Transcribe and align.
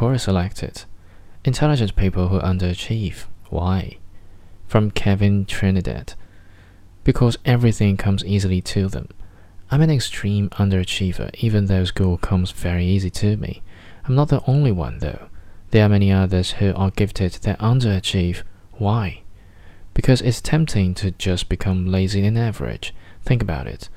Quora 0.00 0.18
selected 0.18 0.84
Intelligent 1.44 1.94
people 1.94 2.28
who 2.28 2.40
underachieve. 2.40 3.26
Why? 3.50 3.98
From 4.66 4.90
Kevin 4.90 5.44
Trinidad. 5.44 6.14
Because 7.04 7.36
everything 7.44 7.98
comes 7.98 8.24
easily 8.24 8.62
to 8.62 8.88
them. 8.88 9.10
I'm 9.70 9.82
an 9.82 9.90
extreme 9.90 10.48
underachiever, 10.52 11.34
even 11.40 11.66
though 11.66 11.84
school 11.84 12.16
comes 12.16 12.50
very 12.50 12.86
easy 12.86 13.10
to 13.10 13.36
me. 13.36 13.60
I'm 14.06 14.14
not 14.14 14.28
the 14.28 14.42
only 14.46 14.72
one, 14.72 15.00
though. 15.00 15.28
There 15.70 15.84
are 15.84 15.90
many 15.90 16.10
others 16.10 16.52
who 16.52 16.72
are 16.74 16.90
gifted 16.90 17.32
that 17.32 17.58
underachieve. 17.58 18.42
Why? 18.72 19.20
Because 19.92 20.22
it's 20.22 20.40
tempting 20.40 20.94
to 20.94 21.10
just 21.10 21.50
become 21.50 21.84
lazy 21.84 22.24
and 22.24 22.38
average. 22.38 22.94
Think 23.22 23.42
about 23.42 23.66
it. 23.66 23.90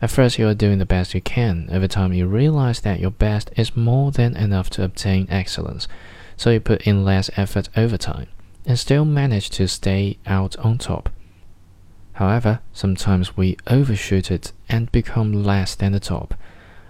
At 0.00 0.10
first, 0.10 0.38
you 0.38 0.46
are 0.46 0.54
doing 0.54 0.78
the 0.78 0.86
best 0.86 1.14
you 1.14 1.20
can. 1.20 1.68
Over 1.72 1.88
time, 1.88 2.12
you 2.12 2.26
realize 2.26 2.80
that 2.80 3.00
your 3.00 3.10
best 3.10 3.50
is 3.56 3.76
more 3.76 4.12
than 4.12 4.36
enough 4.36 4.70
to 4.70 4.84
obtain 4.84 5.26
excellence, 5.28 5.88
so 6.36 6.50
you 6.50 6.60
put 6.60 6.82
in 6.82 7.04
less 7.04 7.30
effort 7.36 7.68
over 7.76 7.96
time 7.96 8.28
and 8.64 8.78
still 8.78 9.04
manage 9.04 9.50
to 9.50 9.66
stay 9.66 10.18
out 10.26 10.56
on 10.58 10.78
top. 10.78 11.08
However, 12.12 12.60
sometimes 12.72 13.36
we 13.36 13.56
overshoot 13.66 14.30
it 14.30 14.52
and 14.68 14.92
become 14.92 15.32
less 15.44 15.74
than 15.74 15.92
the 15.92 16.00
top. 16.00 16.34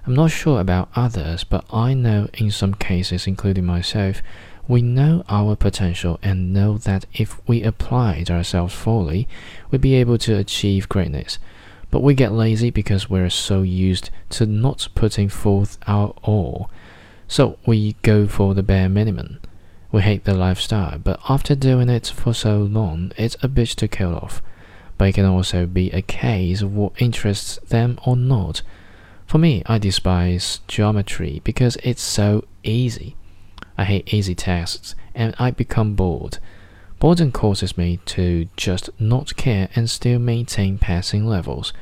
I'm 0.07 0.15
not 0.15 0.31
sure 0.31 0.61
about 0.61 0.89
others, 0.97 1.45
but 1.45 1.65
I 1.71 1.95
know 1.95 2.29
in 2.35 2.51
some 2.51 2.75
cases, 2.75 3.27
including 3.27 3.65
myself, 3.65 4.23
we 4.67 4.83
know 4.83 5.25
our 5.29 5.57
potential 5.57 6.19
and 6.23 6.53
know 6.53 6.79
that 6.79 7.07
if 7.15 7.41
we 7.47 7.63
applied 7.63 8.31
ourselves 8.31 8.75
fully, 8.75 9.29
we'd 9.71 9.81
be 9.81 9.95
able 9.95 10.19
to 10.19 10.37
achieve 10.37 10.89
greatness. 10.89 11.39
But 11.91 12.03
we 12.03 12.15
get 12.15 12.33
lazy 12.33 12.71
because 12.71 13.09
we're 13.09 13.31
so 13.31 13.63
used 13.63 14.11
to 14.31 14.47
not 14.47 14.89
putting 14.95 15.29
forth 15.29 15.79
our 15.87 16.15
all. 16.23 16.71
So 17.27 17.59
we 17.67 17.95
go 18.03 18.27
for 18.27 18.55
the 18.55 18.63
bare 18.63 18.89
minimum. 18.89 19.41
We 19.91 20.03
hate 20.03 20.25
the 20.25 20.35
lifestyle, 20.35 20.99
but 20.99 21.19
after 21.29 21.55
doing 21.55 21.89
it 21.89 22.09
for 22.09 22.35
so 22.35 22.59
long, 22.59 23.13
it's 23.17 23.37
a 23.37 23.49
bitch 23.49 23.75
to 23.77 23.89
kill 23.89 24.15
off. 24.15 24.43
But 24.99 25.09
it 25.09 25.15
can 25.15 25.25
also 25.25 25.65
be 25.65 25.91
a 25.91 26.03
case 26.03 26.61
of 26.61 26.75
what 26.75 27.01
interests 27.01 27.59
them 27.69 27.99
or 28.05 28.17
not. 28.17 28.63
For 29.27 29.39
me, 29.39 29.63
I 29.67 29.79
despise 29.79 30.61
geometry 30.69 31.41
because 31.45 31.77
it's 31.83 32.03
so 32.03 32.45
easy. 32.65 33.17
I 33.79 33.85
hate 33.85 34.13
easy 34.13 34.35
tasks 34.35 34.95
and 35.15 35.35
I 35.39 35.51
become 35.51 35.95
bored. 35.95 36.39
Boredom 36.99 37.31
causes 37.31 37.79
me 37.79 38.01
to 38.07 38.49
just 38.57 38.91
not 38.99 39.37
care 39.37 39.69
and 39.77 39.89
still 39.89 40.19
maintain 40.19 40.79
passing 40.79 41.25
levels. 41.25 41.73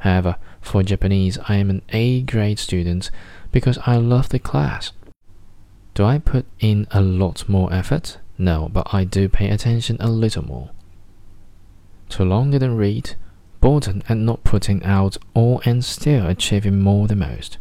However, 0.00 0.36
for 0.60 0.82
Japanese, 0.82 1.38
I 1.48 1.56
am 1.56 1.70
an 1.70 1.82
A 1.90 2.20
grade 2.22 2.58
student 2.58 3.10
because 3.50 3.78
I 3.86 3.96
love 3.96 4.28
the 4.28 4.38
class. 4.38 4.92
Do 5.94 6.04
I 6.04 6.18
put 6.18 6.44
in 6.60 6.86
a 6.90 7.00
lot 7.00 7.48
more 7.48 7.72
effort? 7.72 8.18
No, 8.36 8.68
but 8.70 8.92
I 8.92 9.04
do 9.04 9.28
pay 9.28 9.48
attention 9.48 9.96
a 10.00 10.08
little 10.08 10.44
more. 10.44 10.70
Too 12.08 12.24
long 12.24 12.50
didn't 12.50 12.76
read, 12.76 13.14
boredom 13.60 14.02
and 14.08 14.24
not 14.24 14.44
putting 14.44 14.84
out 14.84 15.16
all 15.34 15.60
and 15.64 15.84
still 15.84 16.26
achieving 16.26 16.80
more 16.80 17.08
than 17.08 17.20
most. 17.20 17.58